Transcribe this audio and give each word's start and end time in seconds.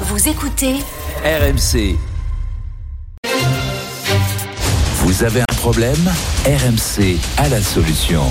Vous 0.00 0.28
écoutez 0.28 0.76
RMC. 1.22 1.96
Vous 4.96 5.24
avez 5.24 5.42
un 5.42 5.54
problème? 5.56 6.10
RMC 6.46 7.18
a 7.36 7.48
la 7.48 7.60
solution. 7.60 8.22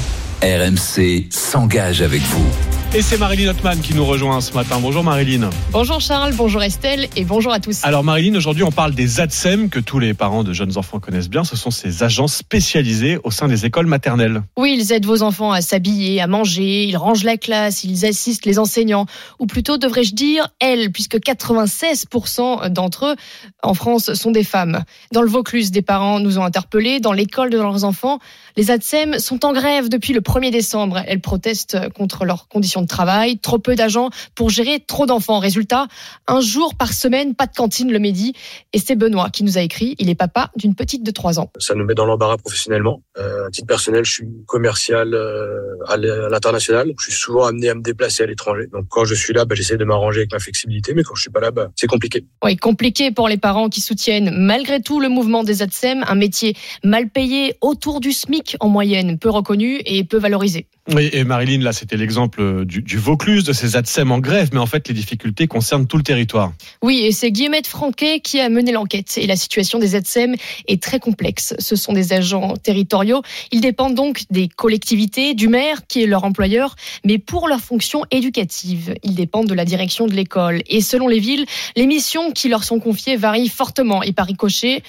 RMC 0.41 1.27
s'engage 1.29 2.01
avec 2.01 2.21
vous. 2.23 2.45
Et 2.93 3.01
c'est 3.01 3.17
Marilyn 3.17 3.51
Hotman 3.51 3.79
qui 3.79 3.93
nous 3.93 4.03
rejoint 4.03 4.41
ce 4.41 4.53
matin. 4.53 4.79
Bonjour 4.81 5.01
Marilyn. 5.01 5.49
Bonjour 5.71 6.01
Charles, 6.01 6.33
bonjour 6.35 6.61
Estelle 6.61 7.07
et 7.15 7.23
bonjour 7.23 7.53
à 7.53 7.61
tous. 7.61 7.85
Alors 7.85 8.03
Marilyn, 8.03 8.35
aujourd'hui 8.35 8.63
on 8.63 8.71
parle 8.71 8.93
des 8.93 9.21
ADSEM 9.21 9.69
que 9.69 9.79
tous 9.79 9.97
les 9.97 10.13
parents 10.13 10.43
de 10.43 10.51
jeunes 10.51 10.77
enfants 10.77 10.99
connaissent 10.99 11.29
bien. 11.29 11.45
Ce 11.45 11.55
sont 11.55 11.71
ces 11.71 12.03
agents 12.03 12.27
spécialisés 12.27 13.17
au 13.23 13.31
sein 13.31 13.47
des 13.47 13.65
écoles 13.65 13.85
maternelles. 13.85 14.43
Oui, 14.57 14.75
ils 14.77 14.91
aident 14.91 15.05
vos 15.05 15.21
enfants 15.23 15.53
à 15.53 15.61
s'habiller, 15.61 16.19
à 16.19 16.27
manger, 16.27 16.83
ils 16.83 16.97
rangent 16.97 17.23
la 17.23 17.37
classe, 17.37 17.85
ils 17.85 18.05
assistent 18.05 18.45
les 18.45 18.59
enseignants. 18.59 19.05
Ou 19.39 19.45
plutôt 19.45 19.77
devrais-je 19.77 20.13
dire 20.13 20.49
elles, 20.59 20.91
puisque 20.91 21.15
96% 21.15 22.67
d'entre 22.67 23.05
eux 23.05 23.15
en 23.63 23.73
France 23.73 24.15
sont 24.15 24.31
des 24.31 24.43
femmes. 24.43 24.83
Dans 25.13 25.21
le 25.21 25.29
Vaucluse, 25.29 25.71
des 25.71 25.81
parents 25.81 26.19
nous 26.19 26.39
ont 26.39 26.43
interpellés. 26.43 26.99
Dans 26.99 27.13
l'école 27.13 27.51
de 27.51 27.57
leurs 27.57 27.85
enfants, 27.85 28.19
les 28.57 28.71
ADSEM 28.71 29.19
sont 29.19 29.45
en 29.45 29.53
grève 29.53 29.89
depuis 29.89 30.13
le 30.13 30.21
1er 30.21 30.51
décembre. 30.51 31.01
Elles 31.07 31.21
protestent 31.21 31.77
contre 31.91 32.25
leurs 32.25 32.47
conditions 32.47 32.81
de 32.81 32.87
travail, 32.87 33.37
trop 33.37 33.59
peu 33.59 33.75
d'agents 33.75 34.09
pour 34.35 34.49
gérer 34.49 34.83
trop 34.85 35.05
d'enfants. 35.05 35.39
Résultat, 35.39 35.87
un 36.27 36.41
jour 36.41 36.75
par 36.75 36.93
semaine, 36.93 37.35
pas 37.35 37.47
de 37.47 37.53
cantine 37.55 37.91
le 37.91 37.99
midi. 37.99 38.33
Et 38.73 38.79
c'est 38.79 38.95
Benoît 38.95 39.29
qui 39.29 39.43
nous 39.43 39.57
a 39.57 39.61
écrit. 39.61 39.95
Il 39.99 40.09
est 40.09 40.15
papa 40.15 40.51
d'une 40.55 40.75
petite 40.75 41.03
de 41.03 41.11
3 41.11 41.39
ans. 41.39 41.51
Ça 41.59 41.75
nous 41.75 41.85
met 41.85 41.95
dans 41.95 42.05
l'embarras 42.05 42.37
professionnellement. 42.37 43.01
Euh, 43.17 43.47
à 43.47 43.49
titre 43.49 43.67
personnel, 43.67 44.03
je 44.05 44.11
suis 44.11 44.27
commercial 44.47 45.13
euh, 45.13 45.59
à 45.87 45.97
l'international. 45.97 46.91
Je 46.99 47.05
suis 47.05 47.13
souvent 47.13 47.45
amené 47.45 47.69
à 47.69 47.75
me 47.75 47.81
déplacer 47.81 48.23
à 48.23 48.25
l'étranger. 48.25 48.67
Donc 48.71 48.85
quand 48.89 49.05
je 49.05 49.15
suis 49.15 49.33
là, 49.33 49.45
bah, 49.45 49.55
j'essaie 49.55 49.77
de 49.77 49.85
m'arranger 49.85 50.21
avec 50.21 50.31
ma 50.31 50.39
flexibilité. 50.39 50.93
Mais 50.93 51.03
quand 51.03 51.15
je 51.15 51.21
suis 51.21 51.31
pas 51.31 51.39
là, 51.39 51.51
bah, 51.51 51.69
c'est 51.75 51.87
compliqué. 51.87 52.25
Oui, 52.43 52.57
compliqué 52.57 53.11
pour 53.11 53.27
les 53.27 53.37
parents 53.37 53.69
qui 53.69 53.81
soutiennent 53.81 54.31
malgré 54.35 54.81
tout 54.81 54.99
le 54.99 55.09
mouvement 55.09 55.43
des 55.43 55.61
ADSEM, 55.61 56.03
un 56.07 56.15
métier 56.15 56.55
mal 56.83 57.09
payé 57.09 57.55
autour 57.61 57.99
du 57.99 58.11
SMIC 58.11 58.40
en 58.59 58.69
moyenne, 58.69 59.17
peu 59.17 59.29
reconnu 59.29 59.81
et 59.85 60.03
peu 60.03 60.17
valorisé. 60.17 60.67
Oui, 60.93 61.09
et 61.13 61.23
Marilyn, 61.23 61.61
là, 61.61 61.73
c'était 61.73 61.95
l'exemple 61.95 62.65
du, 62.65 62.81
du, 62.81 62.97
Vaucluse, 62.97 63.43
de 63.43 63.53
ces 63.53 63.75
ADSEM 63.75 64.11
en 64.11 64.19
grève, 64.19 64.49
mais 64.51 64.59
en 64.59 64.65
fait, 64.65 64.87
les 64.87 64.95
difficultés 64.95 65.47
concernent 65.47 65.85
tout 65.85 65.97
le 65.97 66.03
territoire. 66.03 66.53
Oui, 66.81 67.01
et 67.05 67.11
c'est 67.11 67.31
Guillemette 67.31 67.67
Franquet 67.67 68.19
qui 68.19 68.39
a 68.39 68.49
mené 68.49 68.71
l'enquête. 68.71 69.17
Et 69.17 69.27
la 69.27 69.35
situation 69.35 69.77
des 69.77 69.95
ADSEM 69.95 70.35
est 70.67 70.81
très 70.81 70.99
complexe. 70.99 71.53
Ce 71.59 71.75
sont 71.75 71.93
des 71.93 72.13
agents 72.13 72.55
territoriaux. 72.57 73.21
Ils 73.51 73.61
dépendent 73.61 73.95
donc 73.95 74.23
des 74.31 74.47
collectivités, 74.47 75.35
du 75.35 75.47
maire, 75.47 75.85
qui 75.87 76.01
est 76.01 76.07
leur 76.07 76.23
employeur, 76.23 76.75
mais 77.05 77.19
pour 77.19 77.47
leur 77.47 77.59
fonction 77.59 78.03
éducative, 78.09 78.95
ils 79.03 79.15
dépendent 79.15 79.47
de 79.47 79.53
la 79.53 79.65
direction 79.65 80.07
de 80.07 80.13
l'école. 80.13 80.61
Et 80.67 80.81
selon 80.81 81.07
les 81.07 81.19
villes, 81.19 81.45
les 81.75 81.85
missions 81.85 82.31
qui 82.31 82.49
leur 82.49 82.63
sont 82.63 82.79
confiées 82.79 83.17
varient 83.17 83.49
fortement 83.49 84.01
et 84.01 84.13
par 84.13 84.25
ricochet 84.25 84.81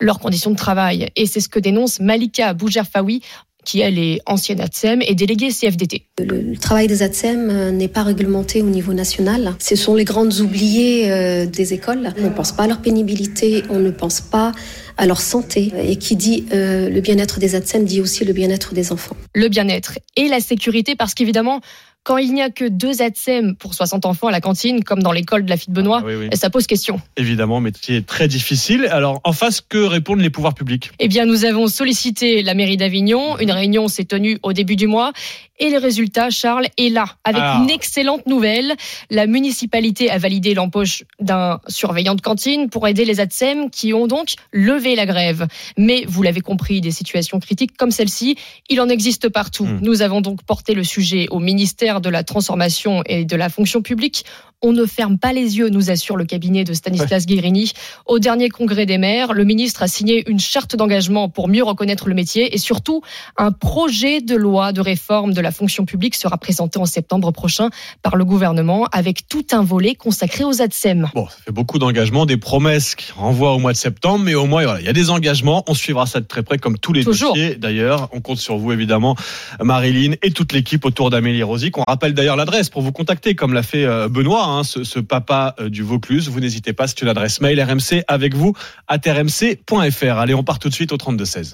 leurs 0.00 0.18
conditions 0.18 0.50
de 0.50 0.56
travail. 0.56 1.08
Et 1.16 1.26
c'est 1.26 1.40
ce 1.40 1.48
que 1.48 1.58
dénonce 1.58 2.00
Malika 2.00 2.54
Bougerfaoui, 2.54 3.22
qui 3.64 3.80
elle 3.80 3.98
est 3.98 4.20
ancienne 4.24 4.62
ATSEM 4.62 5.02
et 5.02 5.14
déléguée 5.14 5.50
CFDT. 5.50 6.06
Le, 6.20 6.56
travail 6.56 6.86
des 6.86 7.02
ATSEM 7.02 7.50
euh, 7.50 7.70
n'est 7.70 7.88
pas 7.88 8.02
réglementé 8.02 8.62
au 8.62 8.68
niveau 8.70 8.94
national. 8.94 9.54
Ce 9.58 9.76
sont 9.76 9.94
les 9.94 10.04
grandes 10.04 10.40
oubliées 10.40 11.12
euh, 11.12 11.44
des 11.44 11.74
écoles. 11.74 12.14
On 12.18 12.24
ne 12.24 12.28
pense 12.30 12.52
pas 12.52 12.62
à 12.62 12.66
leur 12.66 12.80
pénibilité, 12.80 13.64
on 13.68 13.78
ne 13.78 13.90
pense 13.90 14.22
pas 14.22 14.52
à 14.96 15.06
leur 15.06 15.20
santé. 15.20 15.72
Et 15.84 15.96
qui 15.96 16.16
dit 16.16 16.46
euh, 16.52 16.88
le 16.88 17.00
bien-être 17.02 17.40
des 17.40 17.54
ATSEM 17.54 17.84
dit 17.84 18.00
aussi 18.00 18.24
le 18.24 18.32
bien-être 18.32 18.72
des 18.72 18.90
enfants. 18.90 19.16
Le 19.34 19.48
bien-être 19.48 19.98
et 20.16 20.28
la 20.28 20.40
sécurité 20.40 20.96
parce 20.96 21.12
qu'évidemment, 21.12 21.60
quand 22.04 22.16
il 22.16 22.32
n'y 22.32 22.40
a 22.42 22.48
que 22.48 22.64
deux 22.66 23.02
ATSEM 23.02 23.54
pour 23.56 23.74
60 23.74 24.06
enfants 24.06 24.28
à 24.28 24.30
la 24.30 24.40
cantine, 24.40 24.82
comme 24.82 25.02
dans 25.02 25.12
l'école 25.12 25.44
de 25.44 25.50
la 25.50 25.56
fille 25.58 25.68
de 25.68 25.74
Benoît, 25.74 26.00
Ah, 26.02 26.06
oui, 26.06 26.14
oui. 26.16 26.28
ça 26.34 26.48
pose 26.48 26.66
question. 26.66 27.00
Évidemment, 27.18 27.60
métier 27.60 28.02
très 28.02 28.28
difficile. 28.28 28.86
Alors, 28.90 29.20
en 29.24 29.32
face, 29.32 29.60
que 29.60 29.78
répondent 29.78 30.20
les 30.20 30.30
pouvoirs 30.30 30.54
publics? 30.54 30.90
Eh 31.00 31.08
bien, 31.08 31.26
nous 31.26 31.44
avons 31.44 31.66
sollicité 31.66 32.42
la 32.42 32.54
mairie 32.54 32.76
d'Avignon. 32.78 33.38
Une 33.38 33.50
réunion 33.52 33.88
s'est 33.88 34.04
tenue 34.04 34.38
au 34.42 34.52
début 34.54 34.76
du 34.76 34.86
mois. 34.86 35.12
Et 35.60 35.70
le 35.70 35.78
résultat, 35.78 36.30
Charles, 36.30 36.68
est 36.78 36.88
là, 36.88 37.16
avec 37.24 37.42
Ah. 37.44 37.58
une 37.62 37.68
excellente 37.68 38.26
nouvelle. 38.26 38.74
La 39.10 39.26
municipalité 39.26 40.08
a 40.08 40.16
validé 40.16 40.54
l'embauche 40.54 41.02
d'un 41.20 41.58
surveillant 41.66 42.14
de 42.14 42.20
cantine 42.20 42.70
pour 42.70 42.86
aider 42.86 43.04
les 43.04 43.18
ATSEM 43.20 43.68
qui 43.70 43.92
ont 43.92 44.06
donc 44.06 44.34
levé 44.52 44.94
la 44.94 45.04
grève. 45.04 45.46
Mais 45.76 46.04
vous 46.06 46.22
l'avez 46.22 46.40
compris, 46.42 46.80
des 46.80 46.92
situations 46.92 47.40
critiques 47.40 47.76
comme 47.76 47.90
celle-ci, 47.90 48.36
il 48.70 48.80
en 48.80 48.88
existe 48.88 49.28
partout. 49.28 49.64
Hmm. 49.64 49.80
Nous 49.82 50.02
avons 50.02 50.20
donc 50.20 50.42
porté 50.44 50.74
le 50.74 50.84
sujet 50.84 51.26
au 51.30 51.40
ministère 51.40 51.87
de 51.88 52.10
la 52.10 52.22
Transformation 52.22 53.02
et 53.06 53.24
de 53.24 53.36
la 53.36 53.48
Fonction 53.48 53.82
publique. 53.82 54.24
On 54.60 54.72
ne 54.72 54.86
ferme 54.86 55.18
pas 55.18 55.32
les 55.32 55.56
yeux, 55.56 55.68
nous 55.68 55.90
assure 55.90 56.16
le 56.16 56.24
cabinet 56.24 56.64
de 56.64 56.72
Stanislas 56.72 57.26
Guérini. 57.26 57.72
Au 58.06 58.18
dernier 58.18 58.48
congrès 58.48 58.86
des 58.86 58.98
maires, 58.98 59.32
le 59.32 59.44
ministre 59.44 59.84
a 59.84 59.88
signé 59.88 60.28
une 60.28 60.40
charte 60.40 60.74
d'engagement 60.74 61.28
pour 61.28 61.46
mieux 61.46 61.62
reconnaître 61.62 62.08
le 62.08 62.14
métier 62.16 62.52
et 62.52 62.58
surtout 62.58 63.02
un 63.36 63.52
projet 63.52 64.20
de 64.20 64.34
loi 64.34 64.72
de 64.72 64.80
réforme 64.80 65.32
de 65.32 65.40
la 65.40 65.52
fonction 65.52 65.84
publique 65.84 66.16
sera 66.16 66.38
présenté 66.38 66.80
en 66.80 66.86
septembre 66.86 67.30
prochain 67.30 67.70
par 68.02 68.16
le 68.16 68.24
gouvernement 68.24 68.86
avec 68.90 69.28
tout 69.28 69.46
un 69.52 69.62
volet 69.62 69.94
consacré 69.94 70.42
aux 70.42 70.60
ADSEM. 70.60 71.08
Bon, 71.14 71.28
ça 71.28 71.36
fait 71.44 71.52
beaucoup 71.52 71.78
d'engagements, 71.78 72.26
des 72.26 72.36
promesses 72.36 72.96
qui 72.96 73.12
renvoient 73.12 73.52
au 73.52 73.60
mois 73.60 73.72
de 73.72 73.76
septembre, 73.76 74.24
mais 74.24 74.34
au 74.34 74.46
moins, 74.46 74.64
voilà, 74.64 74.80
il 74.80 74.86
y 74.86 74.90
a 74.90 74.92
des 74.92 75.10
engagements. 75.10 75.62
On 75.68 75.74
suivra 75.74 76.06
ça 76.06 76.18
de 76.18 76.26
très 76.26 76.42
près, 76.42 76.58
comme 76.58 76.78
tous 76.78 76.92
les 76.92 77.04
Toujours. 77.04 77.34
dossiers. 77.34 77.54
D'ailleurs, 77.54 78.08
on 78.12 78.20
compte 78.20 78.38
sur 78.38 78.58
vous, 78.58 78.72
évidemment, 78.72 79.14
Marilyn 79.62 80.14
et 80.22 80.32
toute 80.32 80.52
l'équipe 80.52 80.84
autour 80.84 81.10
d'Amélie 81.10 81.44
Rosic. 81.44 81.77
On 81.78 81.84
rappelle 81.86 82.12
d'ailleurs 82.12 82.34
l'adresse 82.34 82.70
pour 82.70 82.82
vous 82.82 82.90
contacter, 82.90 83.36
comme 83.36 83.52
l'a 83.52 83.62
fait 83.62 83.84
euh, 83.84 84.08
Benoît, 84.08 84.44
hein, 84.44 84.64
ce, 84.64 84.98
papa 84.98 85.54
euh, 85.60 85.68
du 85.68 85.84
Vaucluse. 85.84 86.28
Vous 86.28 86.40
n'hésitez 86.40 86.72
pas, 86.72 86.88
c'est 86.88 87.00
une 87.02 87.08
adresse 87.08 87.40
mail 87.40 87.62
RMC 87.62 88.02
avec 88.08 88.34
vous, 88.34 88.52
at 88.88 88.98
rmc.fr. 89.06 90.18
Allez, 90.18 90.34
on 90.34 90.42
part 90.42 90.58
tout 90.58 90.68
de 90.68 90.74
suite 90.74 90.92
au 90.92 90.96
32-16. 90.96 91.44